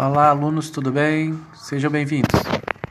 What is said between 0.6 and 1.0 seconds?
tudo